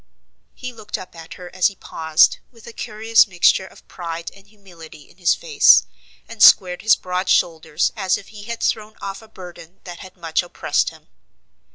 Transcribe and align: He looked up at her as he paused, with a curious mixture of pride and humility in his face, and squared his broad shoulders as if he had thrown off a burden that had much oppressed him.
He 0.55 0.73
looked 0.73 0.97
up 0.97 1.15
at 1.15 1.35
her 1.35 1.53
as 1.55 1.67
he 1.67 1.75
paused, 1.75 2.39
with 2.51 2.65
a 2.65 2.73
curious 2.73 3.27
mixture 3.27 3.67
of 3.67 3.87
pride 3.87 4.31
and 4.33 4.47
humility 4.47 5.07
in 5.07 5.17
his 5.17 5.35
face, 5.35 5.85
and 6.27 6.41
squared 6.41 6.81
his 6.81 6.95
broad 6.95 7.29
shoulders 7.29 7.91
as 7.95 8.17
if 8.17 8.29
he 8.29 8.45
had 8.45 8.61
thrown 8.63 8.95
off 8.99 9.21
a 9.21 9.27
burden 9.27 9.79
that 9.83 9.99
had 9.99 10.17
much 10.17 10.41
oppressed 10.41 10.89
him. 10.89 11.07